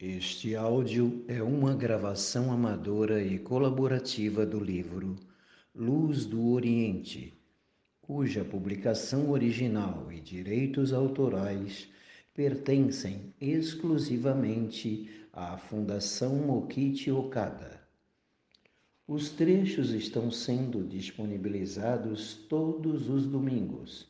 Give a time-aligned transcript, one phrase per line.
[0.00, 5.16] Este áudio é uma gravação amadora e colaborativa do livro
[5.74, 7.36] Luz do Oriente,
[8.00, 11.88] cuja publicação original e direitos autorais
[12.32, 17.80] pertencem exclusivamente à Fundação Mokichi Okada.
[19.04, 24.06] Os trechos estão sendo disponibilizados todos os domingos.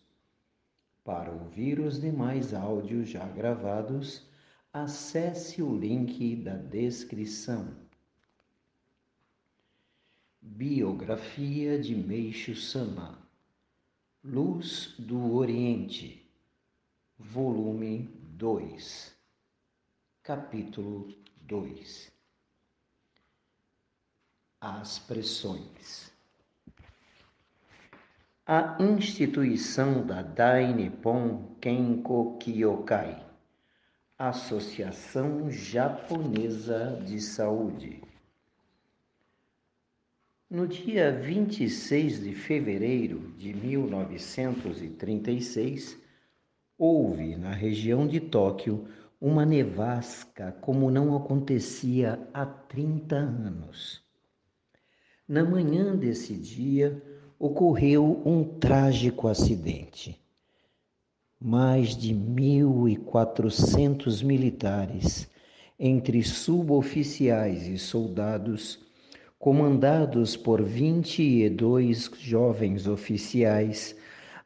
[1.03, 4.28] Para ouvir os demais áudios já gravados,
[4.73, 7.75] acesse o link da descrição.
[10.41, 13.19] Biografia de Meixo Sama.
[14.23, 16.29] Luz do Oriente
[17.17, 19.17] Volume 2
[20.23, 21.09] Capítulo
[21.43, 22.13] 2
[24.61, 26.13] As pressões.
[28.45, 33.28] A instituição da Dai Nippon Kenko Kyokai
[34.19, 38.03] Associação Japonesa de Saúde.
[40.51, 45.97] No dia 26 de fevereiro de 1936,
[46.77, 48.89] houve na região de Tóquio
[49.21, 54.03] uma nevasca como não acontecia há 30 anos.
[55.29, 57.01] Na manhã desse dia,
[57.39, 60.21] ocorreu um trágico acidente
[61.41, 65.31] mais de 1.400 militares,
[65.79, 68.81] entre suboficiais e soldados,
[69.39, 73.95] comandados por 22 jovens oficiais,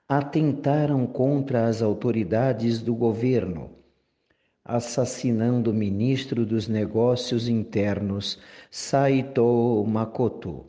[0.07, 3.71] atentaram contra as autoridades do governo,
[4.63, 8.39] assassinando o ministro dos Negócios Internos,
[8.71, 10.67] Saito Makoto,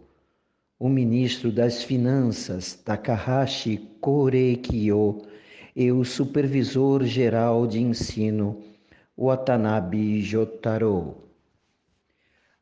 [0.79, 5.21] o ministro das Finanças, Takahashi Korekiyo,
[5.75, 8.61] e o supervisor geral de ensino,
[9.17, 11.15] Watanabe Jotaro.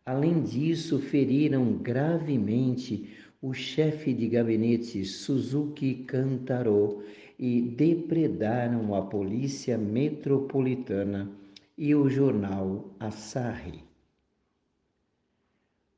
[0.05, 3.09] Além disso, feriram gravemente
[3.41, 7.03] o chefe de gabinete Suzuki Kantaro
[7.37, 11.29] e depredaram a polícia metropolitana
[11.77, 13.83] e o jornal Asahi.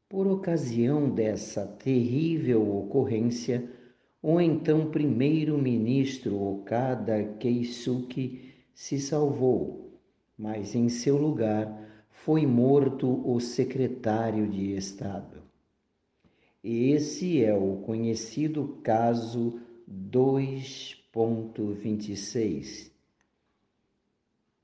[0.08, 3.68] Por ocasião dessa terrível ocorrência,
[4.26, 10.00] o então primeiro-ministro Okada Keisuke se salvou,
[10.38, 15.44] mas em seu lugar foi morto o secretário de Estado.
[16.64, 19.60] Esse é o conhecido caso
[19.92, 22.90] 2.26.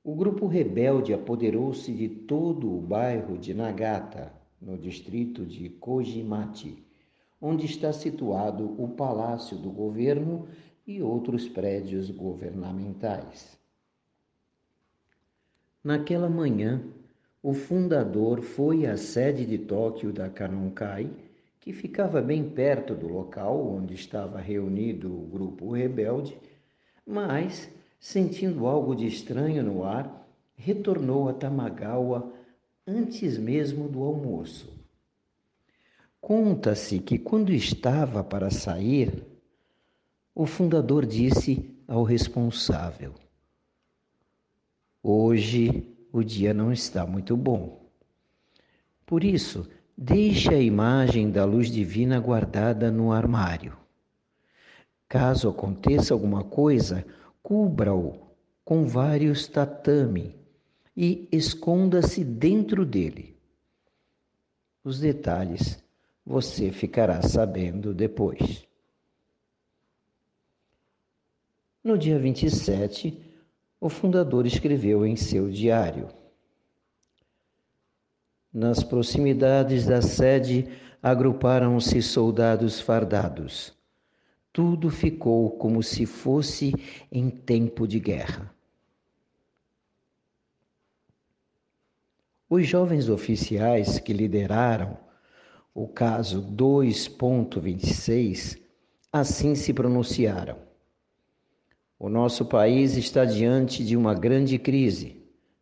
[0.01, 4.31] O grupo rebelde apoderou-se de todo o bairro de Nagata,
[4.61, 6.87] no distrito de Kojimachi
[7.41, 10.47] onde está situado o Palácio do Governo
[10.85, 13.57] e outros prédios governamentais.
[15.83, 16.83] Naquela manhã,
[17.41, 21.09] o fundador foi à sede de Tóquio da Kanonkai,
[21.59, 26.37] que ficava bem perto do local onde estava reunido o grupo rebelde,
[27.05, 32.33] mas, sentindo algo de estranho no ar, retornou a Tamagawa
[32.85, 34.78] antes mesmo do almoço.
[36.21, 39.25] Conta-se que quando estava para sair,
[40.35, 43.15] o fundador disse ao responsável:
[45.01, 47.89] Hoje o dia não está muito bom.
[49.05, 53.77] Por isso, deixe a imagem da luz divina guardada no armário.
[55.07, 57.03] Caso aconteça alguma coisa,
[57.41, 58.29] cubra-o
[58.63, 60.35] com vários tatame
[60.95, 63.35] e esconda-se dentro dele.
[64.83, 65.81] Os detalhes
[66.29, 68.63] você ficará sabendo depois.
[71.83, 73.19] No dia 27,
[73.81, 76.07] o fundador escreveu em seu diário:
[78.53, 80.67] Nas proximidades da sede
[81.01, 83.73] agruparam-se soldados fardados.
[84.53, 86.73] Tudo ficou como se fosse
[87.11, 88.53] em tempo de guerra.
[92.47, 95.08] Os jovens oficiais que lideraram
[95.73, 98.59] o caso 2.26,
[99.11, 100.57] assim se pronunciaram.
[101.97, 105.21] O nosso país está diante de uma grande crise.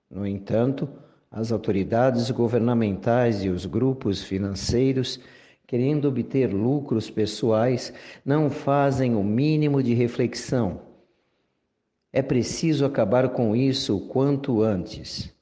[0.09, 0.87] No entanto,
[1.31, 5.19] as autoridades governamentais e os grupos financeiros,
[5.65, 7.93] querendo obter lucros pessoais,
[8.23, 10.81] não fazem o mínimo de reflexão.
[12.13, 15.35] É preciso acabar com isso o quanto antes.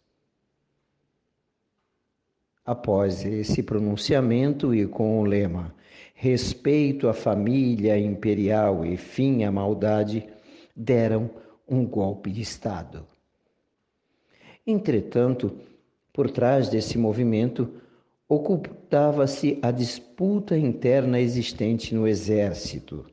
[2.66, 5.74] Após esse pronunciamento e com o lema
[6.16, 10.28] Respeito à família imperial e fim à maldade,
[10.76, 11.30] deram
[11.68, 13.06] um golpe de Estado.
[14.66, 15.56] Entretanto,
[16.16, 17.74] Por trás desse movimento,
[18.30, 23.06] ocultava-se a disputa interna existente no exército.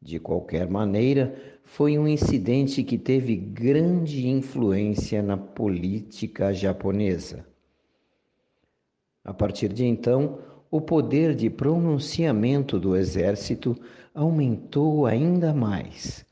[0.00, 1.34] De qualquer maneira,
[1.64, 7.44] foi um incidente que teve grande influência na política japonesa.
[9.24, 10.38] A partir de então,
[10.70, 13.76] o poder de pronunciamento do exército
[14.14, 16.24] aumentou ainda mais,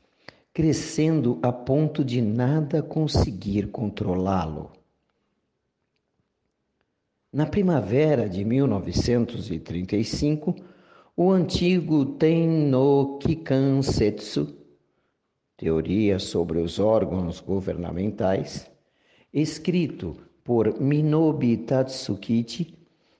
[0.53, 4.71] crescendo a ponto de nada conseguir controlá-lo.
[7.31, 10.55] Na primavera de 1935,
[11.15, 14.57] o antigo Ten no Kikansetsu,
[15.55, 18.71] Teoria sobre os órgãos governamentais,
[19.33, 22.78] escrito por Minobi Tatsukichi,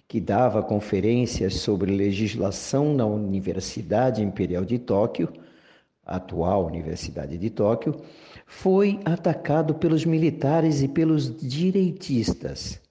[0.10, 5.32] que dava conferências sobre legislação na Universidade Imperial de Tóquio,
[6.06, 7.96] atual Universidade de Tóquio,
[8.46, 12.82] foi atacado pelos militares e pelos direitistas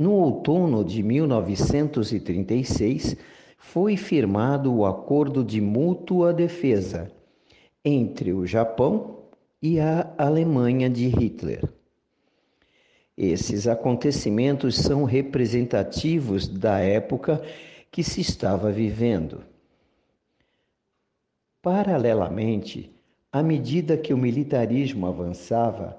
[0.00, 3.14] no outono de 1936,
[3.58, 7.12] foi firmado o Acordo de Mútua Defesa
[7.84, 9.26] entre o Japão
[9.60, 11.68] e a Alemanha de Hitler.
[13.22, 17.42] Esses acontecimentos são representativos da época
[17.90, 19.42] que se estava vivendo.
[21.60, 22.90] Paralelamente,
[23.30, 25.98] à medida que o militarismo avançava,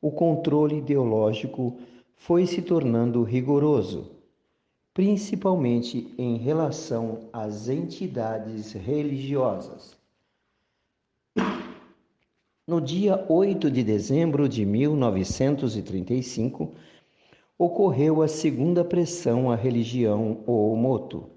[0.00, 1.78] o controle ideológico
[2.16, 4.10] foi se tornando rigoroso,
[4.94, 9.94] principalmente em relação às entidades religiosas.
[12.64, 16.70] No dia 8 de dezembro de 1935,
[17.58, 21.28] ocorreu a segunda pressão à religião Oomoto.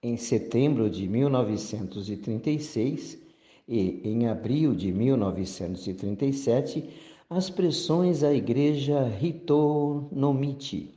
[0.00, 3.18] Em setembro de 1936
[3.66, 6.88] e em abril de 1937,
[7.28, 10.94] as pressões à igreja Hitonomichi.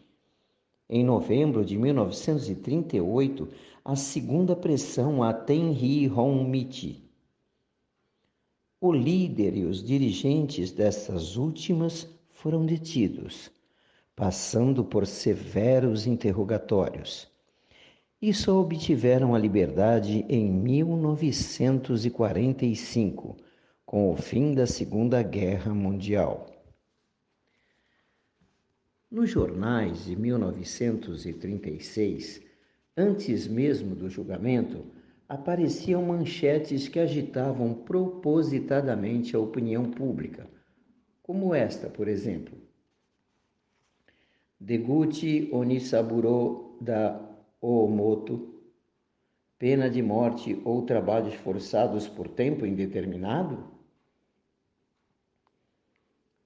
[0.88, 3.50] Em novembro de 1938,
[3.84, 7.03] a segunda pressão a Tenri Honmichi.
[8.86, 13.50] O líder e os dirigentes dessas últimas foram detidos,
[14.14, 17.32] passando por severos interrogatórios.
[18.22, 23.38] E só obtiveram a liberdade em 1945
[23.86, 26.52] com o fim da Segunda Guerra Mundial.
[29.10, 32.42] Nos jornais de 1936,
[32.98, 34.86] antes mesmo do julgamento,
[35.34, 40.48] apareciam manchetes que agitavam propositadamente a opinião pública,
[41.22, 42.58] como esta, por exemplo.
[44.60, 47.20] Deguchi Onisaburo da
[47.62, 48.54] Oomoto,
[49.58, 53.74] pena de morte ou trabalhos forçados por tempo indeterminado?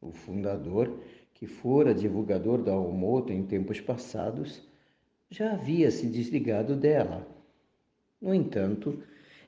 [0.08, 1.00] o fundador,
[1.34, 4.62] que fora divulgador da Almoto em tempos passados,
[5.30, 7.28] já havia se desligado dela.
[8.20, 9.02] No entanto,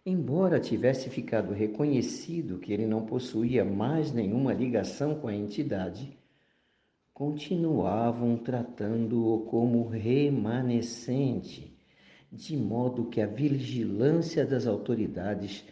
[0.06, 6.18] embora tivesse ficado reconhecido que ele não possuía mais nenhuma ligação com a entidade,
[7.14, 11.76] continuavam tratando-o como remanescente,
[12.32, 15.66] de modo que a vigilância das autoridades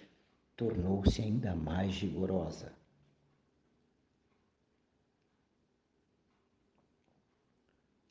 [0.56, 2.74] tornou-se ainda mais rigorosa.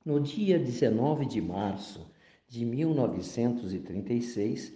[0.05, 2.09] No dia 19 de março
[2.49, 4.73] de 1936,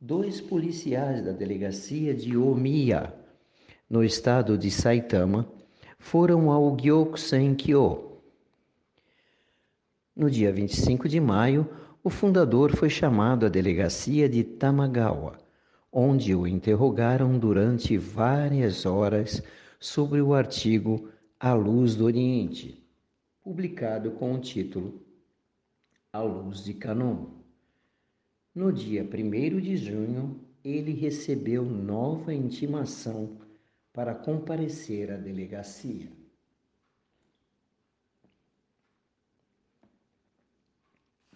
[0.00, 3.12] dois policiais da delegacia de Omiya,
[3.88, 5.50] no estado de Saitama,
[5.98, 8.20] foram ao Gyokusenkyo.
[10.14, 11.68] No dia 25 de maio,
[12.02, 15.38] o fundador foi chamado à delegacia de Tamagawa,
[15.92, 19.42] onde o interrogaram durante várias horas
[19.78, 22.80] sobre o artigo A Luz do Oriente
[23.42, 25.00] publicado com o título
[26.12, 27.26] A Luz de Canon.
[28.52, 33.38] No dia 1 de junho, ele recebeu nova intimação
[33.92, 36.10] para comparecer à delegacia.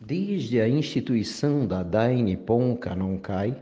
[0.01, 3.57] Desde a instituição da Dai Nippon Kanonkai,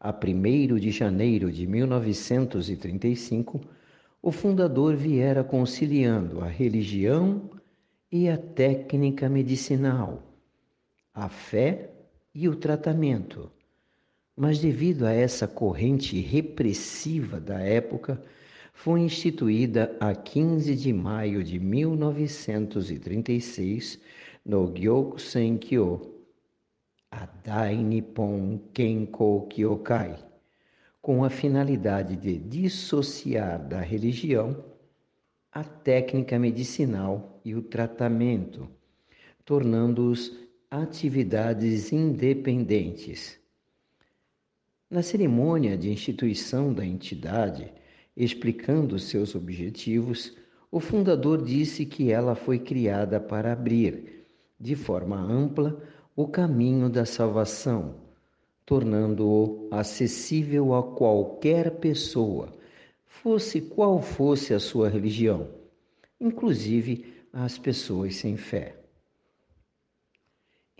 [0.00, 3.60] a 1 de janeiro de 1935,
[4.20, 7.48] o fundador viera conciliando a religião
[8.10, 10.29] e a técnica medicinal,
[11.14, 11.90] a fé
[12.34, 13.48] e o tratamento.
[14.36, 18.20] Mas, devido a essa corrente repressiva da época,
[18.72, 24.00] foi instituída a 15 de maio de 1936
[24.44, 26.14] no Gyokusenkyo,
[27.10, 30.16] a Dai Nippon Kenko Kyokai,
[31.02, 34.64] com a finalidade de dissociar da religião
[35.52, 38.68] a técnica medicinal e o tratamento,
[39.44, 40.32] tornando-os
[40.70, 43.40] atividades independentes.
[44.88, 47.72] Na cerimônia de instituição da entidade,
[48.16, 50.36] explicando seus objetivos,
[50.70, 54.24] o fundador disse que ela foi criada para abrir,
[54.60, 55.82] de forma ampla,
[56.14, 57.96] o caminho da salvação,
[58.64, 62.52] tornando-o acessível a qualquer pessoa,
[63.04, 65.48] fosse qual fosse a sua religião,
[66.20, 68.79] inclusive às pessoas sem fé.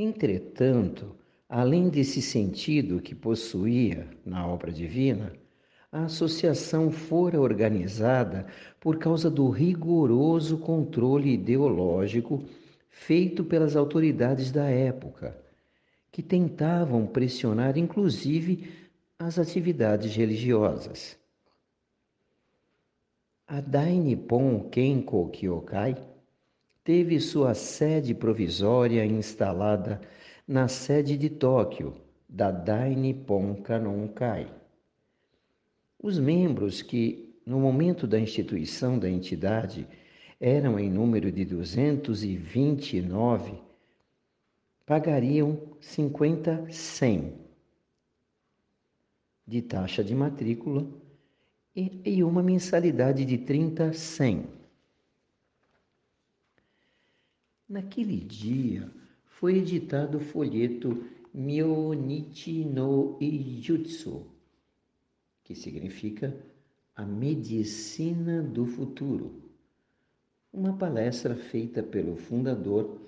[0.03, 1.15] Entretanto,
[1.47, 5.31] além desse sentido que possuía na obra divina,
[5.93, 8.47] a associação fora organizada
[8.81, 12.43] por causa do rigoroso controle ideológico
[12.89, 15.37] feito pelas autoridades da época,
[16.11, 18.73] que tentavam pressionar inclusive
[19.19, 21.19] as atividades religiosas.
[23.47, 26.10] A Dainippon Kenko Kyokai
[26.83, 30.01] teve sua sede provisória instalada
[30.47, 31.95] na sede de Tóquio
[32.29, 34.49] da Dai Nippon Kanonkai.
[36.03, 39.87] Os membros que, no momento da instituição da entidade,
[40.41, 43.53] eram em número de 229,
[44.87, 47.35] pagariam 50 100
[49.47, 50.89] de taxa de matrícula
[51.75, 54.60] e, e uma mensalidade de 30 100.
[57.71, 58.91] Naquele dia
[59.27, 64.27] foi editado o folheto Myonichi no Ijutsu,
[65.45, 66.37] que significa
[66.97, 69.41] a medicina do futuro.
[70.53, 73.01] Uma palestra feita pelo fundador,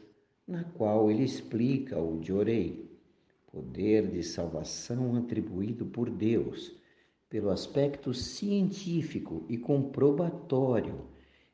[0.46, 2.88] na qual ele explica o Jorei,
[3.50, 6.72] poder de salvação atribuído por Deus,
[7.28, 11.00] pelo aspecto científico e comprobatório,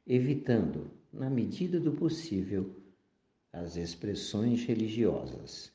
[0.07, 2.77] evitando, na medida do possível,
[3.53, 5.73] as expressões religiosas.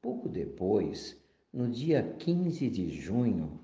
[0.00, 1.16] Pouco depois,
[1.52, 3.58] no dia 15 de junho,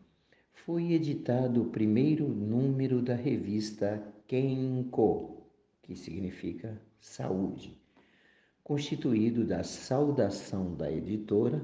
[0.52, 5.42] foi editado o primeiro número da revista Kenko,
[5.82, 7.76] que significa saúde,
[8.62, 11.62] constituído da saudação da editora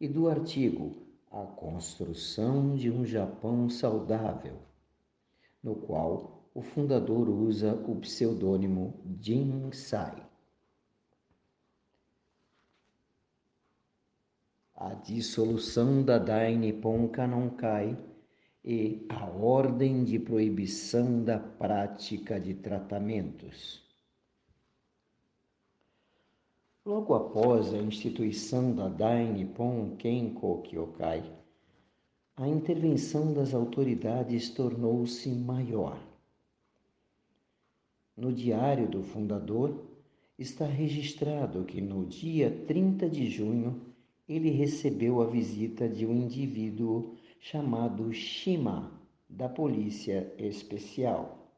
[0.00, 0.96] e do artigo
[1.30, 4.56] A Construção de um Japão Saudável,
[5.62, 10.26] no qual o fundador usa o pseudônimo Jin Sai.
[14.74, 17.96] A dissolução da Dai Nippon Kanonkai
[18.64, 23.88] e a ordem de proibição da prática de tratamentos.
[26.84, 31.30] Logo após a instituição da Dai Nippon Kenko Kyokai,
[32.36, 36.09] a intervenção das autoridades tornou-se maior.
[38.20, 39.82] No diário do fundador
[40.38, 43.80] está registrado que no dia 30 de junho
[44.28, 48.92] ele recebeu a visita de um indivíduo chamado Shima,
[49.26, 51.50] da Polícia Especial.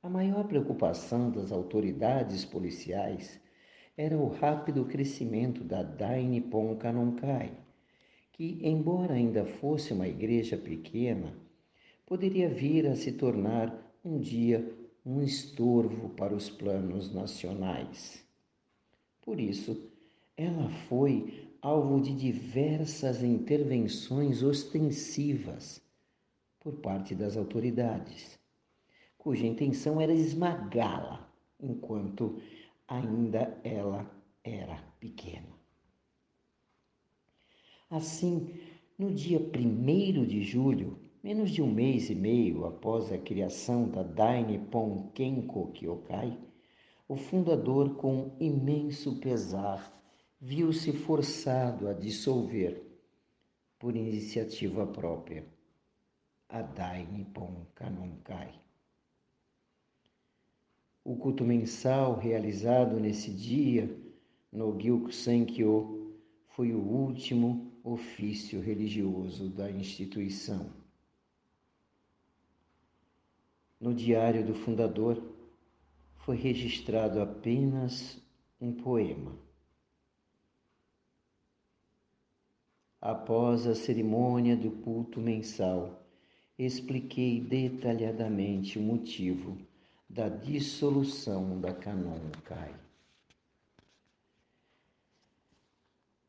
[0.00, 3.40] A maior preocupação das autoridades policiais
[3.96, 7.58] era o rápido crescimento da Dai Nippon Kanonkai,
[8.30, 11.44] que, embora ainda fosse uma igreja pequena,
[12.06, 14.72] poderia vir a se tornar um dia
[15.04, 18.24] um estorvo para os planos nacionais.
[19.22, 19.90] Por isso,
[20.36, 25.82] ela foi alvo de diversas intervenções ostensivas
[26.60, 28.38] por parte das autoridades,
[29.18, 31.28] cuja intenção era esmagá-la
[31.60, 32.40] enquanto
[32.86, 34.08] ainda ela
[34.44, 35.56] era pequena.
[37.88, 38.52] Assim,
[38.98, 44.04] no dia 1 de julho, Menos de um mês e meio após a criação da
[44.04, 46.38] Dai Nippon Kenko Kyokai,
[47.08, 49.92] o fundador, com imenso pesar,
[50.40, 52.80] viu-se forçado a dissolver,
[53.76, 55.44] por iniciativa própria,
[56.48, 58.54] a Dai Nippon Kanonkai.
[61.02, 63.90] O culto mensal realizado nesse dia
[64.52, 66.14] no Gyukusenkyo
[66.50, 70.85] foi o último ofício religioso da instituição.
[73.80, 75.22] No diário do fundador
[76.24, 78.18] foi registrado apenas
[78.60, 79.36] um poema.
[83.00, 86.02] Após a cerimônia do culto mensal,
[86.58, 89.58] expliquei detalhadamente o motivo
[90.08, 92.85] da dissolução da Canon Kai.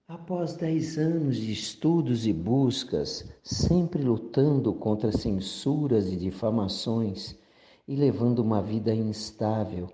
[0.07, 7.37] Após dez anos de estudos e buscas, sempre lutando contra censuras e difamações
[7.85, 9.91] e levando uma vida instável,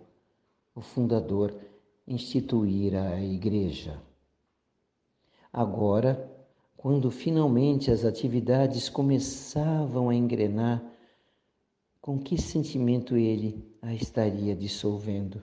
[0.75, 1.59] o fundador
[2.07, 3.99] instituíra a igreja.
[5.51, 6.31] Agora,
[6.77, 10.83] quando finalmente as atividades começavam a engrenar,
[11.99, 15.41] com que sentimento ele a estaria dissolvendo?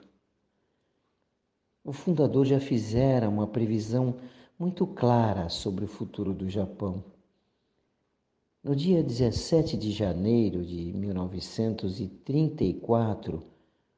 [1.83, 4.15] O fundador já fizera uma previsão
[4.61, 7.03] muito clara sobre o futuro do Japão.
[8.63, 13.43] No dia 17 de janeiro de 1934,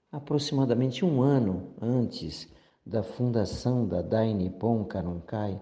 [0.10, 2.50] aproximadamente um ano antes
[2.86, 5.60] da fundação da Dai Nippon Kanonkai,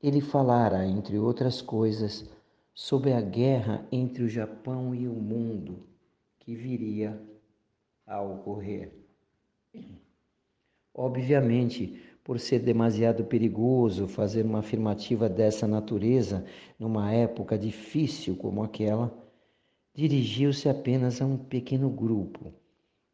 [0.00, 2.30] ele falara, entre outras coisas,
[2.72, 5.84] sobre a guerra entre o Japão e o mundo
[6.38, 7.20] que viria
[8.06, 8.92] a ocorrer.
[10.94, 16.44] Obviamente, por ser demasiado perigoso fazer uma afirmativa dessa natureza
[16.78, 19.10] numa época difícil como aquela,
[19.94, 22.52] dirigiu-se apenas a um pequeno grupo,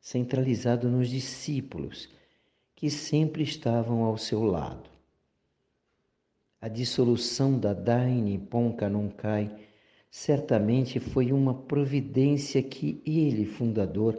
[0.01, 2.09] centralizado nos discípulos,
[2.75, 4.91] que sempre estavam ao seu lado.
[6.61, 9.49] A dissolução da Dai Nippon Kanonkai
[10.11, 14.19] certamente foi uma providência que ele, fundador,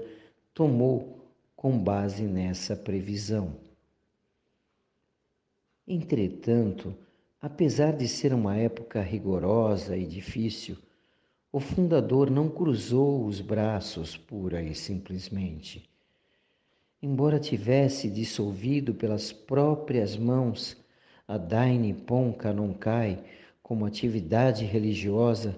[0.54, 1.20] tomou
[1.54, 3.64] com base nessa previsão.
[5.88, 6.96] Entretanto,
[7.39, 10.77] apesar de ser uma época rigorosa e difícil,
[11.51, 15.88] o fundador não cruzou os braços pura e simplesmente.
[17.01, 20.75] Embora tivesse dissolvido pelas próprias mãos
[21.27, 23.24] a Dai Nippon Kanonkai
[23.62, 25.56] como atividade religiosa,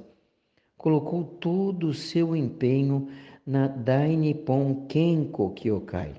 [0.77, 3.10] colocou todo o seu empenho
[3.46, 6.15] na Dai Nippon Kenko Kyokai,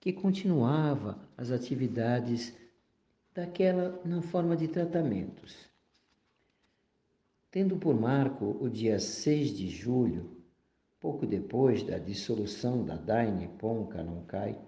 [0.00, 2.54] que continuava as atividades
[3.34, 5.70] daquela na forma de tratamentos.
[7.50, 10.42] Tendo por marco o dia 6 de julho,
[10.98, 14.58] pouco depois da dissolução da Dai Nippon Kanonkai,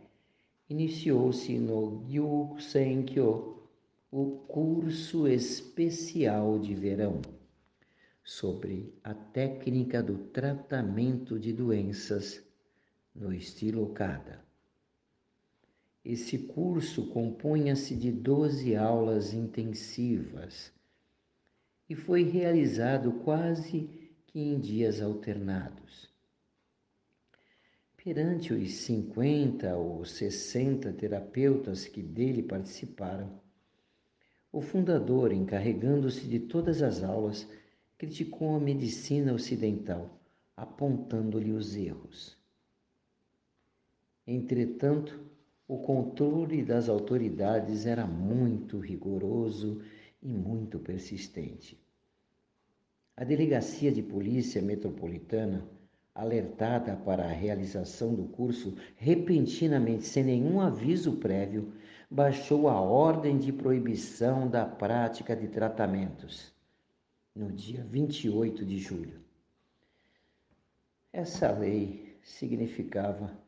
[0.69, 3.63] iniciou-se no Gyusenkyo
[4.11, 7.21] o curso especial de verão
[8.23, 12.43] sobre a técnica do tratamento de doenças
[13.15, 14.43] no estilo Kada.
[16.05, 20.71] Esse curso compunha-se de 12 aulas intensivas
[21.89, 23.89] e foi realizado quase
[24.27, 26.13] que em dias alternados.
[27.97, 33.41] Perante os 50 ou 60 terapeutas que dele participaram,
[34.53, 37.49] o fundador, encarregando-se de todas as aulas,
[37.97, 40.21] criticou a medicina ocidental,
[40.55, 42.37] apontando-lhe os erros.
[44.27, 45.19] Entretanto,
[45.67, 49.81] o controle das autoridades era muito rigoroso
[50.23, 51.81] e muito persistente.
[53.17, 55.67] A Delegacia de Polícia Metropolitana,
[56.15, 61.73] alertada para a realização do curso repentinamente sem nenhum aviso prévio,
[62.11, 66.53] baixou a ordem de proibição da prática de tratamentos
[67.35, 69.21] no dia 28 de julho.
[71.13, 73.44] Essa lei significava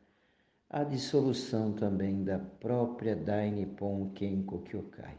[0.69, 5.17] a dissolução também da própria Dai Nippon Kenko Kyokai.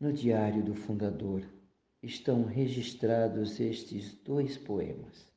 [0.00, 1.48] No diário do fundador
[2.02, 5.30] estão registrados estes dois poemas.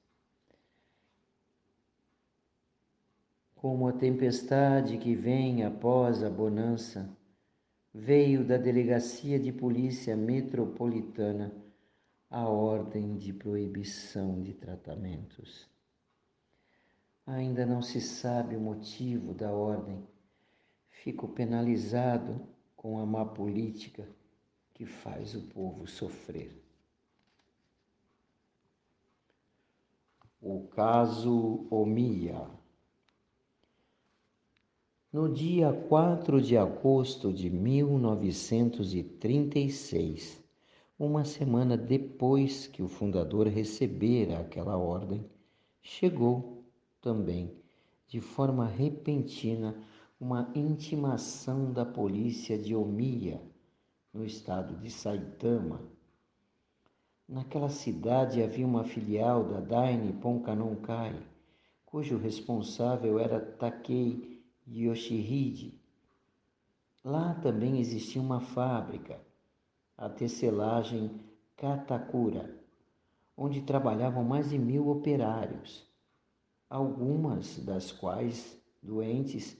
[3.54, 7.08] Como a tempestade que vem após a bonança,
[7.93, 11.51] veio da Delegacia de Polícia Metropolitana
[12.30, 15.74] a ordem de proibição de tratamentos.
[17.27, 20.07] Ainda não se sabe o motivo da ordem.
[20.89, 22.39] Fico penalizado
[22.75, 24.07] com a má política
[24.75, 26.63] que faz o povo sofrer.
[30.39, 32.47] O caso Omia.
[35.11, 40.43] No dia 4 de agosto de 1936,
[40.99, 45.27] uma semana depois que o fundador recebera aquela ordem,
[45.81, 46.54] chegou
[47.05, 47.55] também,
[48.07, 49.79] de forma repentina,
[50.19, 53.39] uma intimação da polícia de Omiya,
[54.11, 55.83] no estado de Saitama.
[57.29, 61.15] Naquela cidade havia uma filial da Dai Nippon Kanonkai,
[61.85, 65.79] cujo responsável era Takei Yoshihide.
[67.03, 69.21] Lá também existia uma fábrica,
[69.95, 71.21] a tecelagem
[71.55, 72.59] Katakura,
[73.37, 75.85] onde trabalhavam mais de mil operários
[76.75, 79.57] algumas das quais doentes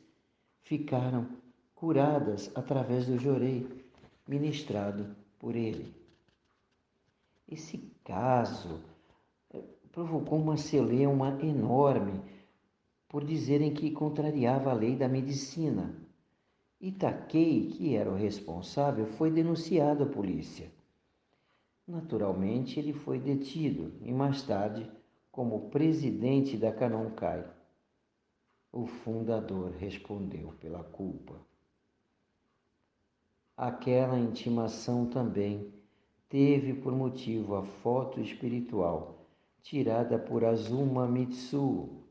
[0.64, 1.26] ficaram
[1.74, 3.66] curadas através do jorei
[4.28, 5.96] ministrado por ele.
[7.48, 8.82] Esse caso
[9.54, 12.22] eh, provocou uma celeuma enorme
[13.08, 15.96] por dizerem que contrariava a lei da medicina.
[16.82, 20.70] Itaquei, que era o responsável, foi denunciado à polícia.
[21.88, 24.92] Naturalmente, ele foi detido e mais tarde,
[25.36, 27.46] como presidente da Canoncai,
[28.72, 31.36] o fundador respondeu pela culpa.
[33.58, 35.74] Aquela intimação também
[36.30, 39.28] teve por motivo a foto espiritual
[39.62, 42.02] tirada por Azuma Mitsuo,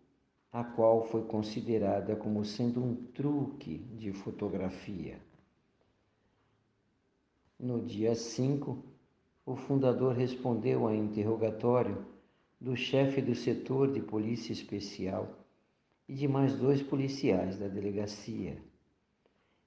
[0.53, 5.19] a qual foi considerada como sendo um truque de fotografia.
[7.59, 8.85] No dia 5,
[9.47, 12.13] o fundador respondeu a interrogatório
[12.65, 15.29] do chefe do setor de polícia especial
[16.09, 18.57] e de mais dois policiais da delegacia.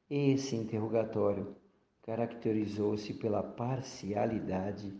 [0.09, 1.55] Esse interrogatório
[2.01, 4.91] caracterizou-se pela parcialidade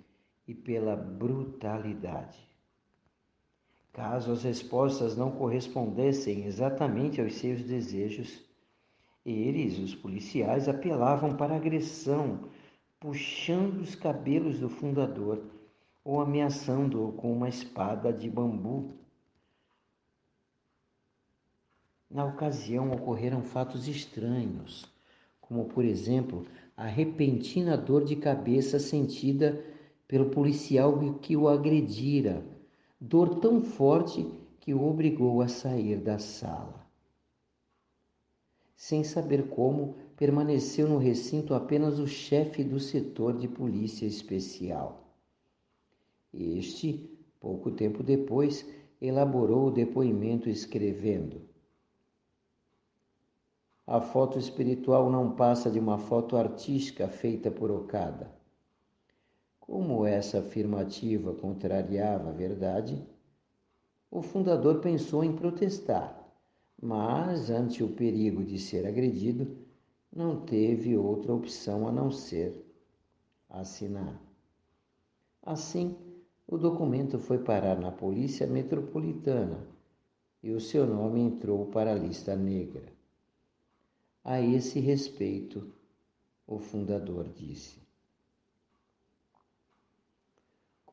[0.47, 2.37] e pela brutalidade.
[3.91, 8.45] Caso as respostas não correspondessem exatamente aos seus desejos,
[9.25, 12.47] eles, os policiais, apelavam para agressão,
[12.99, 15.56] puxando os cabelos do fundador
[16.07, 18.93] ou ameaçando-o com uma espada de bambu.
[22.09, 24.89] Na ocasião ocorreram fatos estranhos,
[25.41, 26.45] como por exemplo
[26.77, 29.61] a repentina dor de cabeça sentida
[30.07, 32.41] pelo policial que o agredira
[33.01, 34.25] dor tão forte
[34.61, 36.87] que o obrigou a sair da sala.
[38.77, 45.06] Sem saber como, permaneceu no recinto apenas o chefe do setor de polícia especial.
[46.37, 48.63] Este, pouco tempo depois,
[49.01, 51.41] elaborou o depoimento escrevendo:
[53.85, 58.31] A foto espiritual não passa de uma foto artística feita por Okada.
[59.59, 63.03] Como essa afirmativa contrariava a verdade,
[64.09, 66.23] o fundador pensou em protestar,
[66.81, 69.57] mas, ante o perigo de ser agredido,
[70.15, 72.65] não teve outra opção a não ser
[73.49, 74.21] assinar.
[75.41, 75.95] Assim,
[76.47, 79.67] o documento foi parar na Polícia Metropolitana
[80.41, 82.93] e o seu nome entrou para a lista negra.
[84.23, 85.73] A esse respeito,
[86.45, 87.85] o fundador disse: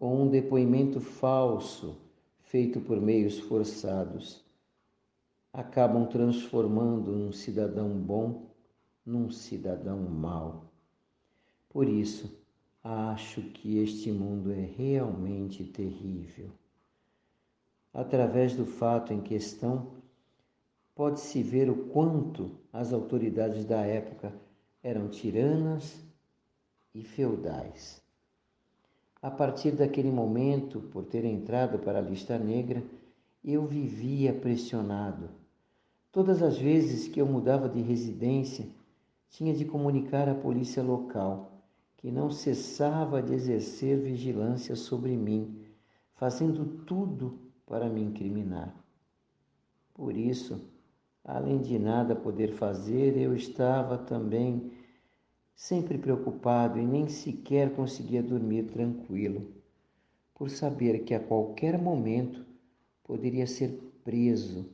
[0.04, 1.96] com um depoimento falso
[2.40, 4.44] feito por meios forçados,
[5.52, 8.50] acabam transformando um cidadão bom
[9.06, 10.64] num cidadão mau.
[11.70, 12.43] Por isso,
[12.85, 16.51] acho que este mundo é realmente terrível.
[17.94, 19.87] Através do fato em questão,
[20.94, 24.35] pode-se ver o quanto as autoridades da época
[24.83, 25.99] eram tiranas
[26.94, 28.03] e feudais.
[29.23, 32.83] A partir daquele momento, por ter entrado para a lista negra,
[33.42, 35.31] eu vivia pressionado.
[36.12, 38.66] Todas as vezes que eu mudava de residência,
[39.31, 41.53] tinha de comunicar à polícia local,
[42.04, 45.64] que não cessava de exercer vigilância sobre mim,
[46.12, 48.76] fazendo tudo para me incriminar.
[49.94, 50.60] Por isso,
[51.24, 54.70] além de nada poder fazer, eu estava também
[55.54, 59.50] sempre preocupado e nem sequer conseguia dormir tranquilo,
[60.34, 62.44] por saber que a qualquer momento
[63.02, 64.68] poderia ser preso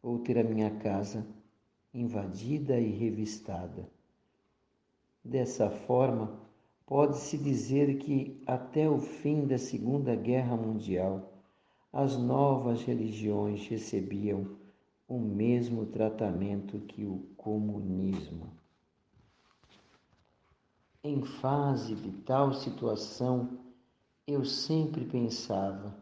[0.00, 1.26] ou ter a minha casa
[1.92, 3.90] invadida e revistada.
[5.24, 6.39] Dessa forma,
[6.90, 11.32] pode-se dizer que até o fim da Segunda Guerra Mundial,
[11.92, 14.56] as novas religiões recebiam
[15.06, 18.52] o mesmo tratamento que o comunismo.
[21.04, 23.60] Em fase de tal situação,
[24.26, 25.96] eu sempre pensava,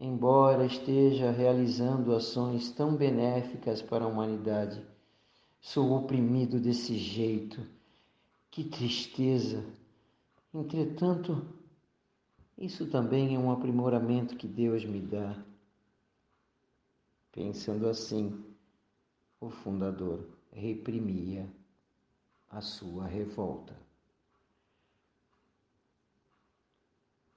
[0.00, 4.84] embora esteja realizando ações tão benéficas para a humanidade,
[5.60, 7.77] sou oprimido desse jeito.
[8.50, 9.64] Que tristeza!
[10.52, 11.46] Entretanto,
[12.56, 15.36] isso também é um aprimoramento que Deus me dá.
[17.30, 18.44] Pensando assim,
[19.40, 21.48] o fundador reprimia
[22.50, 23.76] a sua revolta.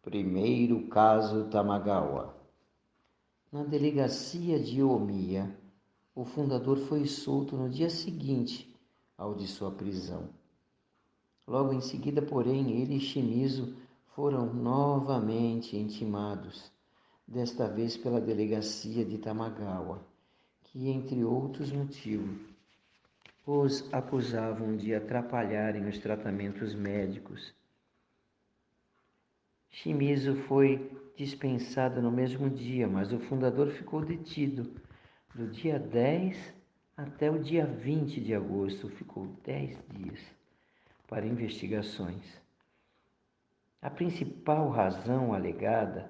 [0.02, 2.36] Primeiro caso Tamagawa.
[3.52, 5.56] Na delegacia de Omiya,
[6.16, 8.76] o fundador foi solto no dia seguinte
[9.16, 10.41] ao de sua prisão.
[11.52, 13.76] Logo em seguida, porém, ele e Shimizu
[14.16, 16.72] foram novamente intimados,
[17.28, 20.02] desta vez pela delegacia de Tamagawa,
[20.64, 22.40] que, entre outros motivos,
[23.46, 27.54] os acusavam de atrapalharem os tratamentos médicos.
[29.72, 34.72] Shimizu foi dispensado no mesmo dia, mas o fundador ficou detido
[35.36, 36.54] do dia 10
[36.96, 40.41] até o dia 20 de agosto, ficou 10 dias
[41.12, 42.24] para investigações.
[43.82, 46.10] A principal razão alegada,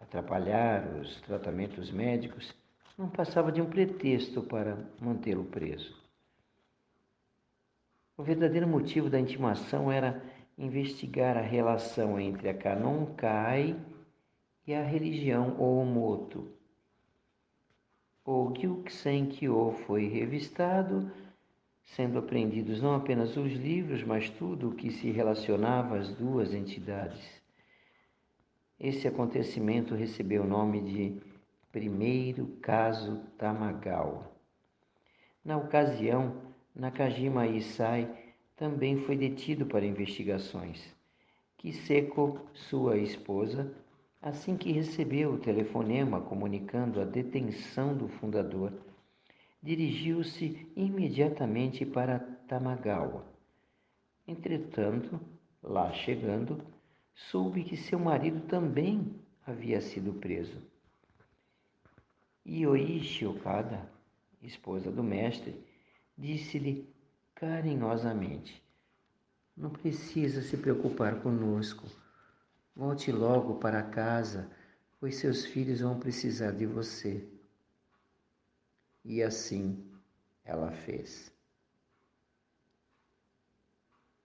[0.00, 2.54] atrapalhar os tratamentos médicos,
[2.96, 5.94] não passava de um pretexto para mantê-lo preso.
[8.16, 10.22] O verdadeiro motivo da intimação era
[10.56, 13.78] investigar a relação entre a Kanonkai
[14.66, 16.50] e a religião Oomoto.
[18.24, 21.12] O Gyuksen-kyo foi revistado,
[21.94, 27.42] sendo apreendidos não apenas os livros, mas tudo o que se relacionava às duas entidades.
[28.78, 31.20] Esse acontecimento recebeu o nome de
[31.72, 34.30] Primeiro Caso Tamagawa.
[35.44, 36.36] Na ocasião,
[36.74, 38.08] Nakajima Isai
[38.56, 40.94] também foi detido para investigações.
[41.56, 43.74] Kiseko, sua esposa,
[44.22, 48.72] assim que recebeu o telefonema comunicando a detenção do fundador,
[49.62, 53.26] dirigiu-se imediatamente para Tamagawa.
[54.26, 55.20] Entretanto,
[55.62, 56.62] lá chegando,
[57.14, 59.14] soube que seu marido também
[59.46, 60.62] havia sido preso.
[62.46, 63.90] Ioishi Okada,
[64.40, 65.62] esposa do mestre,
[66.16, 66.88] disse-lhe
[67.34, 68.62] carinhosamente:
[69.56, 71.86] Não precisa se preocupar conosco.
[72.74, 74.50] Volte logo para casa,
[75.00, 77.28] pois seus filhos vão precisar de você.
[79.08, 79.82] E assim
[80.44, 81.32] ela fez.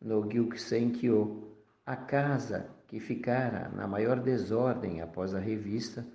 [0.01, 6.05] No Gyuksenkyo, a casa que ficara na maior desordem após a revista,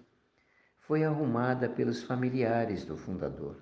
[0.81, 3.57] foi arrumada pelos familiares do fundador.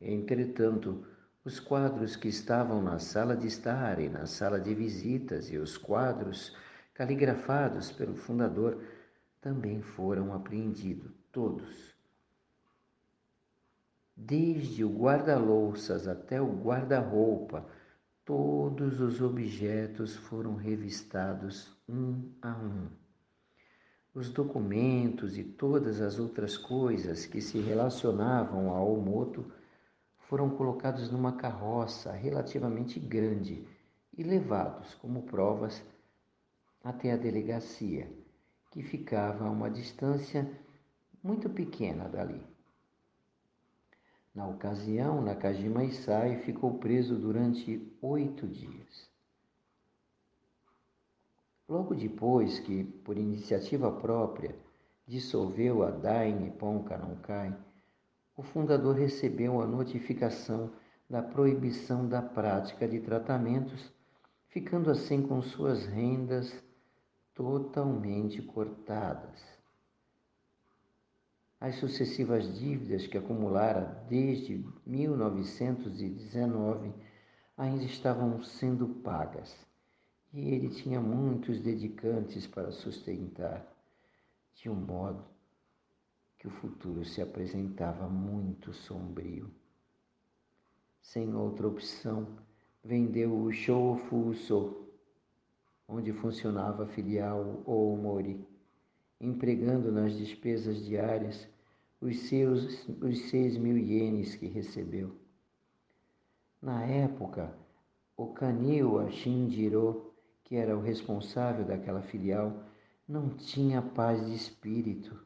[0.00, 1.04] Entretanto,
[1.44, 5.76] os quadros que estavam na sala de estar e na sala de visitas e os
[5.76, 6.56] quadros
[6.94, 8.80] caligrafados pelo fundador
[9.40, 11.91] também foram apreendidos, todos.
[14.24, 17.66] Desde o guarda-louças até o guarda-roupa,
[18.24, 22.86] todos os objetos foram revistados um a um.
[24.14, 29.44] Os documentos e todas as outras coisas que se relacionavam ao moto
[30.20, 33.66] foram colocados numa carroça relativamente grande
[34.16, 35.82] e levados como provas
[36.84, 38.08] até a delegacia,
[38.70, 40.48] que ficava a uma distância
[41.24, 42.51] muito pequena dali.
[44.34, 49.10] Na ocasião, Nakajima Isai ficou preso durante oito dias.
[51.68, 54.56] Logo depois que, por iniciativa própria,
[55.06, 57.54] dissolveu a Dai Nippon Kanonkai,
[58.34, 60.70] o fundador recebeu a notificação
[61.08, 63.92] da proibição da prática de tratamentos,
[64.48, 66.50] ficando assim com suas rendas
[67.34, 69.51] totalmente cortadas.
[71.64, 76.92] As sucessivas dívidas que acumulara desde 1919
[77.56, 79.64] ainda estavam sendo pagas
[80.32, 83.64] e ele tinha muitos dedicantes para sustentar,
[84.54, 85.24] de um modo
[86.36, 89.48] que o futuro se apresentava muito sombrio.
[91.00, 92.26] Sem outra opção,
[92.82, 94.88] vendeu o Shoufuso,
[95.86, 98.44] onde funcionava a filial Oomori,
[99.20, 101.51] empregando nas despesas diárias
[102.02, 105.16] os seus os seis mil ienes que recebeu.
[106.60, 107.56] Na época,
[108.16, 110.12] o Kaniwa Shinjiro,
[110.44, 112.62] que era o responsável daquela filial,
[113.08, 115.18] não tinha paz de espírito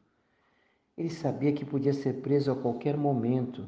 [0.97, 3.67] ele sabia que podia ser preso a qualquer momento,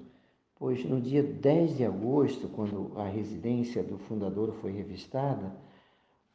[0.56, 5.56] pois no dia 10 de agosto, quando a residência do fundador foi revistada,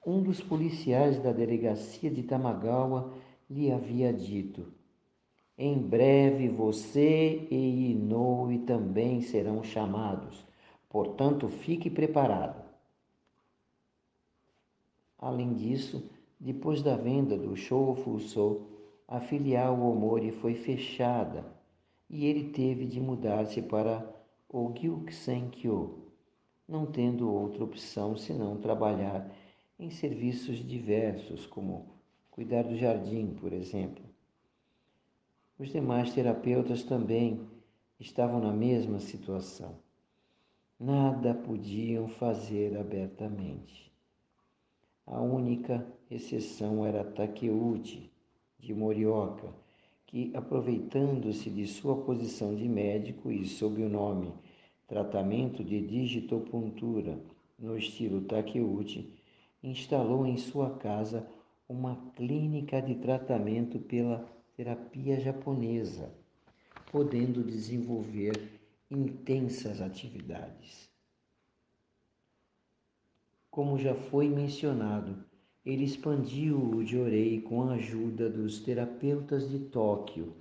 [0.07, 3.13] um dos policiais da delegacia de Tamagawa
[3.51, 4.73] lhe havia dito:
[5.57, 10.45] Em breve você e Inoue também serão chamados,
[10.89, 12.61] portanto fique preparado.
[15.17, 18.63] Além disso, depois da venda do Shoufuso,
[19.07, 21.47] a filial Omori foi fechada
[22.11, 24.05] e ele teve de mudar-se para
[24.49, 26.01] o Gyuksenkyo,
[26.67, 29.31] não tendo outra opção senão trabalhar
[29.79, 31.87] em serviços diversos, como
[32.29, 34.14] cuidar do jardim, por exemplo.
[35.57, 37.41] Os demais terapeutas também
[38.01, 39.77] estavam na mesma situação.
[40.81, 43.93] Nada podiam fazer abertamente.
[45.07, 48.11] A única exceção era Takeuchi,
[48.59, 49.55] de Morioka,
[50.07, 54.33] que, aproveitando-se de sua posição de médico e sob o nome
[54.89, 57.17] tratamento de digitopuntura
[57.57, 59.09] no estilo Takeuchi,
[59.63, 61.25] instalou em sua casa
[61.69, 66.13] uma clínica de tratamento pela terapia japonesa,
[66.93, 70.89] podendo desenvolver intensas atividades.
[73.51, 75.25] Como já foi mencionado,
[75.67, 80.37] ele expandiu o Jorei com a ajuda dos terapeutas de Tóquio,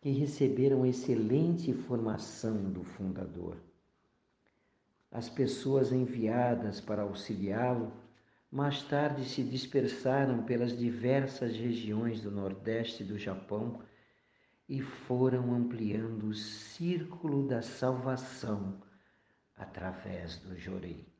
[0.00, 3.58] que receberam excelente formação do fundador.
[5.10, 7.92] As pessoas enviadas para auxiliá-lo
[8.52, 13.82] mais tarde se dispersaram pelas diversas regiões do Nordeste do Japão
[14.68, 18.82] e foram ampliando o círculo da salvação
[19.56, 21.11] através do Jorei.